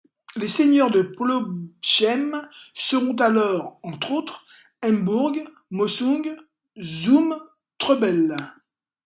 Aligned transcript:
Les 0.35 0.47
seigneurs 0.47 0.89
de 0.89 1.03
Plobsheim 1.03 2.49
seront 2.73 3.13
alors, 3.17 3.79
entre 3.83 4.13
autres 4.13 4.45
Heimbourg, 4.81 5.35
Mossung, 5.69 6.37
zum 6.81 7.37
Treubel. 7.77 8.35